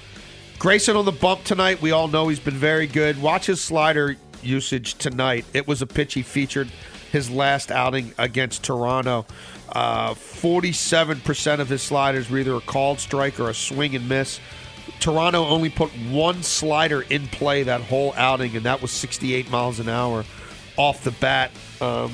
[0.58, 1.82] Grayson on the bump tonight.
[1.82, 3.20] We all know he's been very good.
[3.20, 5.44] Watch his slider usage tonight.
[5.52, 6.68] It was a pitch he featured
[7.12, 9.26] his last outing against Toronto.
[9.70, 14.08] Uh, Forty-seven percent of his sliders were either a called strike or a swing and
[14.08, 14.40] miss.
[14.98, 19.78] Toronto only put one slider in play that whole outing, and that was 68 miles
[19.78, 20.24] an hour
[20.76, 21.50] off the bat.
[21.80, 22.12] Um,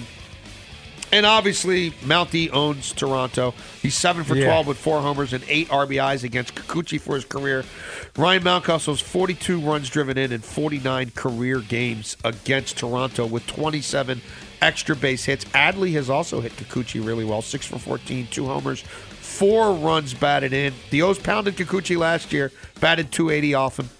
[1.12, 3.54] and obviously, Mountie owns Toronto.
[3.82, 4.46] He's seven for Yeah.
[4.46, 7.64] 12 with four homers and eight RBIs against Kikuchi for his career.
[8.16, 14.22] Ryan Mountcastle's 42 runs driven in and 49 career games against Toronto with 27
[14.62, 15.44] extra base hits.
[15.46, 17.42] Adley has also hit Kikuchi really well.
[17.42, 20.72] Six for 14, two homers, four runs batted in.
[20.90, 23.90] The O's pounded Kikuchi last year, batted 280 off him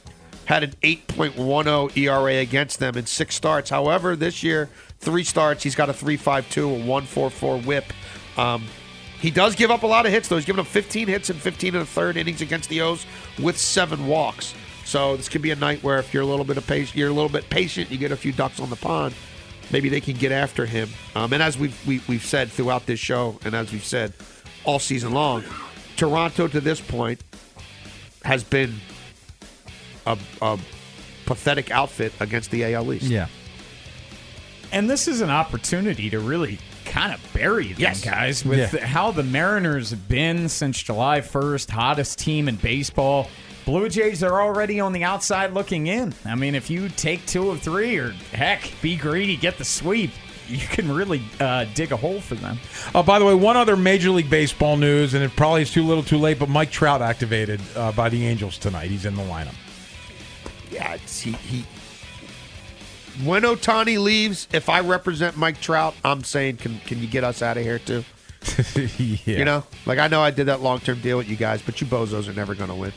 [0.45, 3.71] had an 8.10 ERA against them in six starts.
[3.71, 4.69] However, this year,
[5.03, 7.85] three starts, he's got a 3.52, a 1.44 whip.
[8.37, 8.65] Um,
[9.21, 10.37] he does give up a lot of hits, though.
[10.37, 13.05] He's given up 15 hits and 15 in the third innings against the O's
[13.41, 14.55] with seven walks.
[14.85, 17.09] So this could be a night where if you're a little bit of patient, you're
[17.09, 19.15] a little bit patient, you get a few ducks on the pond.
[19.71, 20.89] Maybe they can get after him.
[21.15, 24.13] Um, and as we've we, we've said throughout this show, and as we've said
[24.65, 25.45] all season long,
[25.97, 27.23] Toronto to this point
[28.25, 28.75] has been
[30.05, 30.59] a, a
[31.27, 33.05] pathetic outfit against the AL East.
[33.05, 33.29] Yeah.
[34.73, 38.03] And this is an opportunity to really kind of bury them, Yes.
[38.03, 38.85] guys, with Yeah.
[38.87, 43.29] how the Mariners have been since July 1st, hottest team in baseball.
[43.65, 46.15] Blue Jays are already on the outside looking in.
[46.25, 50.11] I mean, if you take two of three, or heck, be greedy, get the sweep,
[50.49, 52.59] you can really uh, dig a hole for them.
[52.95, 55.85] Oh, by the way, one other Major League Baseball news, and it probably is too
[55.85, 56.39] little, too late.
[56.41, 58.91] But Mike Trout activated uh, by the Angels tonight.
[58.91, 59.55] He's in the lineup.
[60.71, 61.65] Yeah, it's, he, he.
[63.25, 67.43] When Ohtani leaves, if I represent Mike Trout, I'm saying, can can you get us
[67.43, 68.05] out of here too?
[68.75, 69.39] yeah.
[69.39, 71.81] You know, like I know I did that long term deal with you guys, but
[71.81, 72.93] you bozos are never going to win.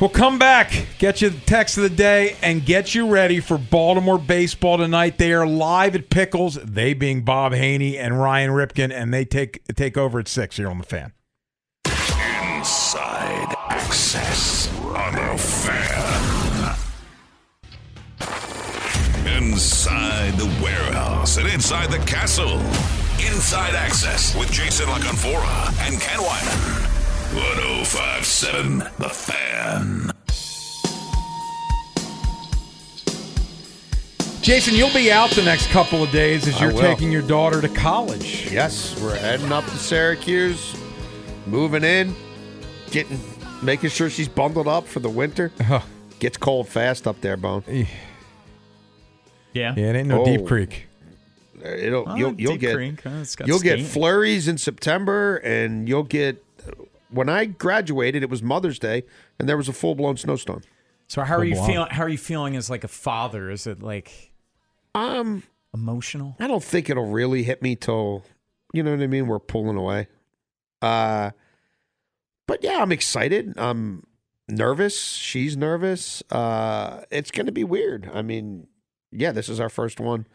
[0.00, 3.58] We'll come back, get you the text of the day, and get you ready for
[3.58, 5.18] Baltimore baseball tonight.
[5.18, 9.62] They are live at Pickles, they being Bob Haynie and Ryan Ripken, and they take
[9.74, 11.12] take over at six here on the fan.
[11.86, 15.89] Inside access on the fan.
[19.60, 22.58] Inside the warehouse and inside the castle.
[23.18, 26.86] Inside access with Jason La Canfora and Ken Weinman.
[27.34, 30.12] 1057 The Fan.
[34.40, 37.68] Jason, you'll be out the next couple of days as you're taking your daughter to
[37.68, 38.50] college.
[38.50, 40.74] Yes, we're heading up to Syracuse,
[41.44, 42.14] moving in,
[42.90, 43.20] getting
[43.60, 45.52] making sure she's bundled up for the winter.
[45.60, 45.80] Uh-huh.
[46.18, 47.62] Gets cold fast up there, Bone.
[47.68, 47.84] Eh.
[49.52, 49.74] Yeah.
[49.76, 50.24] Yeah, it ain't no Oh.
[50.24, 50.86] Deep Creek.
[51.62, 53.24] It'll Oh, you'll you'll Deep get Creek, huh?
[53.44, 56.42] You'll get flurries in September, and you'll get.
[57.10, 59.02] When I graduated, it was Mother's Day,
[59.38, 60.62] and there was a full blown snowstorm.
[61.08, 61.88] So how are you feeling?
[61.90, 63.50] How are you feeling as like a father?
[63.50, 64.30] Is it like
[64.94, 65.42] um
[65.74, 66.36] emotional?
[66.38, 68.24] I don't think it'll really hit me till
[68.72, 69.26] you know what I mean.
[69.26, 70.06] We're pulling away.
[70.80, 71.32] Uh,
[72.46, 73.54] but yeah, I'm excited.
[73.58, 74.04] I'm
[74.48, 74.98] nervous.
[75.00, 76.22] She's nervous.
[76.30, 78.10] Uh, it's going to be weird.
[78.14, 78.66] I mean,
[79.12, 80.26] yeah, this is our first one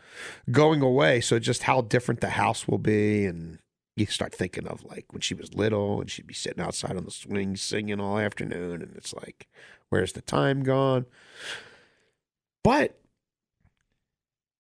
[0.52, 1.22] going away.
[1.22, 3.60] So just how different the house will be, and
[3.96, 7.06] you start thinking of like when she was little and she'd be sitting outside on
[7.06, 9.48] the swing singing all afternoon, and it's like,
[9.90, 11.06] where's the time gone?
[12.64, 13.00] But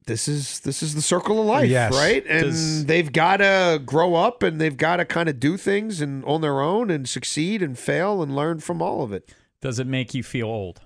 [0.06, 1.91] this is this is the circle of life, Yes.
[1.93, 2.23] right?
[2.28, 5.99] And Does- they've got to grow up and they've got to kind of do things
[5.99, 9.34] and on their own and succeed and fail and learn from all of it.
[9.62, 10.82] Does it make you feel old?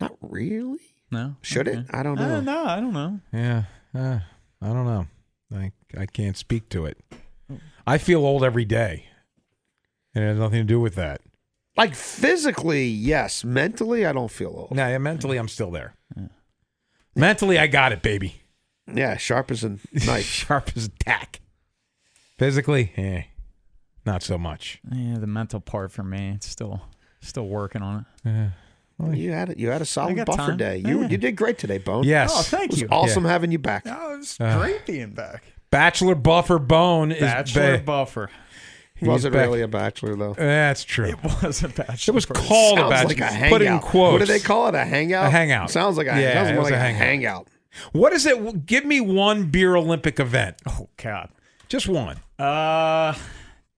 [0.00, 0.78] Not really.
[1.10, 1.36] No.
[1.42, 1.86] Should it?
[1.90, 2.36] I don't know.
[2.36, 3.20] Uh, no, I don't know.
[3.32, 3.64] Yeah,
[3.94, 4.18] uh,
[4.60, 5.06] I don't know.
[5.54, 6.98] I I can't speak to it.
[7.86, 9.06] I feel old every day,
[10.14, 11.20] and it has nothing to do with that.
[11.76, 13.44] Like physically, yes.
[13.44, 14.72] Mentally, I don't feel old.
[14.74, 15.94] No, yeah, mentally, I'm still there.
[17.14, 18.42] Mentally, I got it, baby.
[18.92, 20.24] Yeah, sharp as a knife.
[20.24, 21.40] sharp as a tack.
[22.38, 23.22] Physically, eh,
[24.04, 24.80] not so much.
[24.92, 26.82] Yeah, the mental part for me, it's still
[27.20, 28.28] still working on it.
[28.28, 28.48] Yeah.
[28.98, 29.58] Well, you had it.
[29.58, 30.56] You had a solid buffer time.
[30.56, 30.78] day.
[30.78, 31.08] You Yeah.
[31.08, 32.04] you did great today, Bone.
[32.04, 32.32] Yes.
[32.34, 32.88] Oh, thank It was you.
[32.90, 33.30] awesome Yeah.
[33.30, 33.84] having you back.
[33.86, 35.44] Oh, it's Uh, great being back.
[35.70, 38.30] Bachelor Buffer Bone is Bachelor ba- buffer.
[38.94, 39.42] he's Wasn't back.
[39.46, 40.32] really a bachelor though.
[40.34, 41.06] That's true.
[41.08, 42.12] It was a bachelor.
[42.12, 42.46] It was buffer.
[42.48, 43.08] called a bachelor.
[43.08, 43.50] like a hangout.
[43.58, 44.12] Put in quotes.
[44.12, 44.74] What do they call it?
[44.74, 45.26] A hangout.
[45.26, 45.70] A hangout.
[45.70, 47.02] Sounds like a Yeah, sounds it was like a a hangout.
[47.06, 47.48] hangout.
[47.92, 48.64] What is it?
[48.64, 50.56] Give me one beer Olympic event.
[50.66, 51.28] Oh God.
[51.68, 52.16] Just one.
[52.38, 53.12] Uh,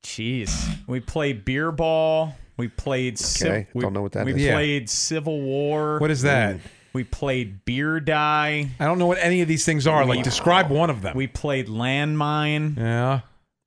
[0.04, 0.76] jeez.
[0.86, 2.36] We play beer ball.
[2.58, 3.18] We played.
[3.18, 4.42] civ- Okay, we, don't know what that we is.
[4.42, 4.52] Yeah.
[4.54, 5.98] played Civil War.
[5.98, 6.56] What is that?
[6.56, 6.66] Hmm.
[6.92, 8.68] We played beer die.
[8.80, 10.04] I don't know what any of these things are.
[10.04, 11.16] Like, describe one of them.
[11.16, 12.76] We played landmine.
[12.76, 13.20] yeah.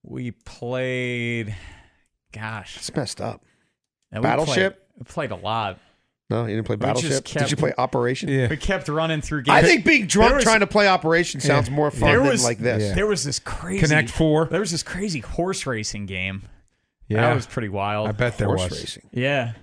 [0.04, 1.56] We played.
[2.34, 2.77] Gosh.
[2.77, 3.41] It's messed up.
[4.12, 4.73] and we Battleship?
[4.95, 5.80] Played, we played a lot.
[6.30, 7.25] No, you didn't play We just Battleship.
[7.25, 8.30] kept- Did you play Operation?
[8.30, 8.47] Yeah.
[8.49, 9.56] We kept running through games.
[9.58, 11.75] I think being drunk There was- trying to play Operation sounds Yeah.
[11.75, 12.84] more fun there than was like this.
[12.84, 12.93] Yeah.
[12.95, 14.45] There was this crazy Connect Four.
[14.45, 16.43] There was this crazy horse racing game.
[17.12, 17.21] Yeah.
[17.21, 18.08] That was pretty wild.
[18.08, 18.80] I bet there Horse was.
[18.80, 19.10] racing.
[19.12, 19.54] Yeah.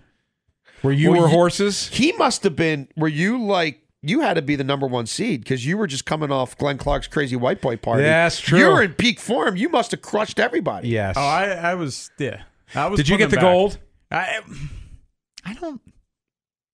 [0.82, 1.88] Were you Well, were you- horses?
[1.88, 2.88] He must have been.
[2.96, 3.80] Were you like?
[4.00, 6.78] You had to be the number one seed because you were just coming off Glenn
[6.78, 8.04] Clark's crazy white boy party.
[8.04, 8.58] Yeah, that's true.
[8.61, 9.56] You were in peak form.
[9.56, 10.88] You must have crushed everybody.
[10.88, 11.16] Yes.
[11.18, 12.42] Oh, I, I was yeah.
[12.76, 12.96] I was.
[12.96, 13.52] Did you get the them back.
[13.52, 13.78] gold?
[14.12, 14.40] I
[15.44, 15.80] I don't.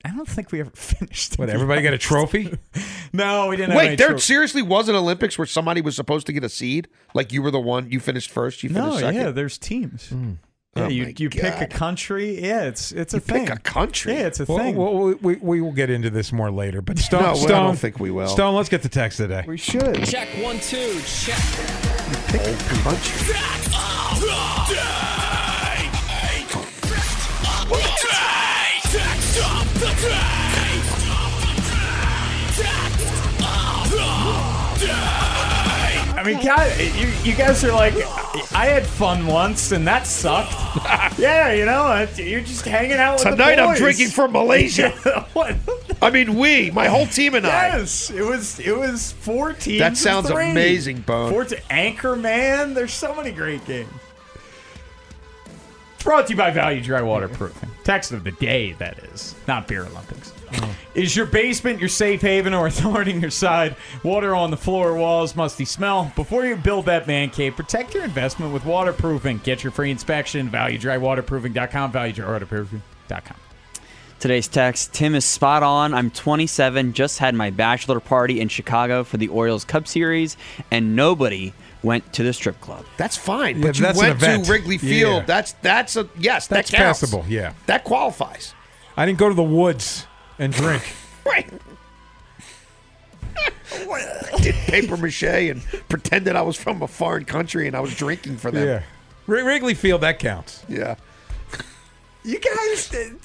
[0.05, 1.39] I don't think we ever finished.
[1.39, 1.49] What?
[1.49, 2.59] Everybody got a trophy?
[3.15, 3.71] No, we didn't.
[3.71, 6.43] have Wait, any there tro- seriously was an Olympics where somebody was supposed to get
[6.43, 6.89] a seed?
[7.15, 7.89] Like you were the one.
[7.89, 8.65] You finished first.
[8.65, 9.15] You finished No, second.
[9.21, 9.31] yeah.
[9.31, 10.09] There's teams.
[10.09, 10.33] Hmm.
[10.77, 12.41] Yeah, Oh you my you pick a country.
[12.43, 13.47] Yeah, it's it's a You thing.
[13.47, 14.15] pick a country.
[14.15, 14.77] Yeah, it's a Well, thing.
[14.77, 16.83] well, we, we, we will get into this more later.
[16.83, 18.29] But Stone, No, well, I don't think we will.
[18.29, 19.45] Stone, let's get the text today.
[19.47, 20.05] we should.
[20.05, 21.39] Check one, two, check.
[22.29, 23.35] Pick a country.
[36.25, 37.93] I mean, God, you, you guys are like,
[38.55, 40.55] I had fun once and that sucked.
[41.19, 44.89] yeah, you know, you're just hanging out with the Tonight I'm drinking from Malaysia.
[45.35, 45.55] what?
[46.01, 47.77] I mean, we, my whole team and I.
[47.77, 49.81] Yes, it was it was four teams.
[49.81, 50.51] That sounds three.
[50.51, 51.31] amazing, Bone.
[51.31, 52.75] Four te- Anchorman.
[52.75, 53.91] There's so many great games.
[55.99, 57.69] Brought to you by Value Dry Waterproofing.
[57.85, 60.33] Text of the day, that is, not Beer Olympics.
[60.95, 63.77] Is your basement your safe haven or a thorn in your side?
[64.03, 66.13] Water on the floor, walls, musty smell?
[66.15, 69.39] Before you build that man cave, protect your investment with waterproofing.
[69.39, 70.49] Get your free inspection.
[70.51, 71.93] ValueDryWaterproofing.com.
[71.93, 73.37] ValueDryWaterproofing.com.
[74.21, 75.93] Today's text Tim is spot on.
[75.93, 80.37] I'm 27, just had my bachelor party in Chicago for the Orioles Cubs Series,
[80.71, 82.87] and nobody went to the strip club.
[82.97, 84.51] That's fine, Yeah, but you that's went to.
[84.51, 85.23] Wrigley Field.
[85.23, 85.27] Yeah.
[85.27, 86.47] That's that's a yes.
[86.47, 87.01] That's that counts.
[87.01, 87.27] passable.
[87.29, 87.53] Yeah.
[87.67, 88.55] That qualifies.
[88.97, 90.07] I didn't go to the woods
[90.39, 90.83] and drink.
[91.27, 91.49] Right.
[94.43, 98.37] Did paper mache and pretended I was from a foreign country and I was drinking
[98.37, 98.67] for them.
[98.67, 98.83] yeah.
[99.27, 100.63] Wr- Wrigley Field, that counts.
[100.69, 100.97] Yeah.
[102.25, 103.19] You guys, dude,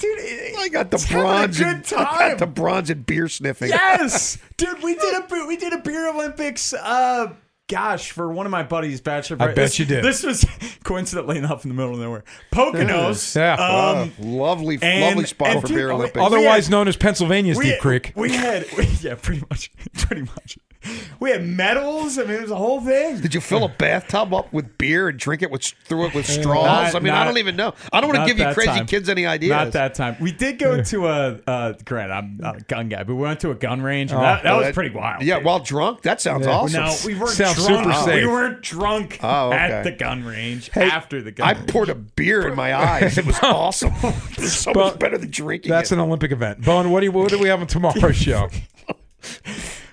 [0.57, 1.57] I got the It's having a bronze.
[1.57, 2.29] good and, I time.
[2.31, 3.69] got the bronze and beer sniffing.
[3.69, 6.73] Yes, dude, we did a we did a beer Olympics.
[6.73, 7.33] Uh,
[7.69, 9.37] gosh, for one of my buddies' bachelor.
[9.39, 10.03] I bet This- you did.
[10.03, 10.45] This was
[10.83, 12.25] coincidentally enough in the middle of nowhere.
[12.51, 13.35] Poconos.
[13.35, 13.53] Yeah.
[13.53, 16.19] Um, Oh, lovely, and- lovely spot and for dude, beer Olympics.
[16.25, 18.11] Otherwise had- known as Pennsylvania's we, Deep Creek.
[18.15, 20.57] We had, we, yeah, pretty much, pretty much.
[21.19, 22.17] We had medals.
[22.17, 23.19] I mean, it was a whole thing.
[23.19, 26.25] Did you fill a bathtub up with beer and drink it with through it with
[26.25, 26.93] straws?
[26.93, 27.73] Not- I mean, I don't even know.
[27.91, 28.85] I don't want to give you crazy time.
[28.85, 29.49] kids any ideas.
[29.49, 30.15] Not that time.
[30.21, 31.39] We did go to a.
[31.45, 34.11] Uh, grant, I'm not a gun guy, but we went to a gun range.
[34.11, 35.21] And Oh, that, that was pretty wild.
[35.23, 35.45] Yeah, dude.
[35.45, 36.53] while drunk, that sounds Yeah.
[36.53, 36.83] awesome.
[36.85, 37.83] No, we weren't Sounds drunk.
[37.83, 38.21] super safe.
[38.23, 41.67] We weren't drunk Oh, at the gun range Hey, after the gun I range.
[41.69, 43.17] poured a beer in my eyes.
[43.17, 43.91] It was awesome.
[44.03, 45.69] It was so much better than drinking.
[45.69, 45.95] That's it.
[45.95, 46.63] an Olympic event.
[46.63, 48.47] Bone, what do you, what do we have on tomorrow's show?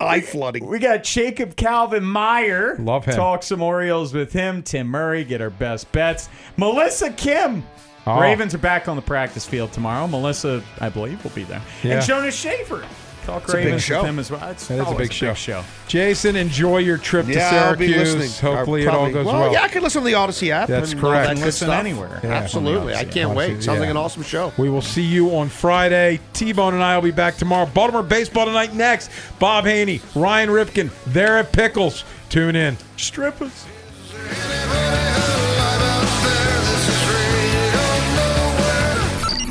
[0.00, 0.66] Eye flooding.
[0.66, 2.76] We got Jacob Calvin Meyer.
[2.78, 3.14] Love him.
[3.14, 4.62] Talk some Orioles with him.
[4.62, 6.28] Tim Murray, get our best bets.
[6.56, 7.64] Melissa Kim.
[8.06, 8.20] Oh.
[8.20, 10.06] Ravens are back on the practice field tomorrow.
[10.06, 11.62] Melissa, I believe, will be there.
[11.82, 11.96] Yeah.
[11.96, 12.84] And Jonas Shaffer.
[13.26, 14.02] Talk It's a big show.
[14.02, 14.48] with him as well.
[14.50, 15.64] It's That is a always big show.
[15.88, 18.14] Jason, enjoy your trip to Yeah, I'll be Syracuse.
[18.14, 18.54] listening.
[18.54, 19.40] Hopefully, Or it all probably- goes well.
[19.40, 19.52] well.
[19.52, 20.68] Yeah, I can listen to the Odyssey app.
[20.68, 21.26] That's and all correct.
[21.28, 21.80] that good listen stuff.
[21.80, 22.20] anywhere.
[22.22, 22.30] Yeah.
[22.34, 22.94] Absolutely.
[22.94, 23.46] I can't wait.
[23.50, 24.52] Odyssey, Sounds like an awesome show.
[24.56, 26.20] We will see you on Friday.
[26.34, 27.66] T Bone and I will be back tomorrow.
[27.66, 29.10] Baltimore baseball tonight next.
[29.40, 32.04] Bob Haynie, Ryan Ripken, there at Pickles.
[32.28, 32.76] Tune in.
[32.96, 33.64] Strippers.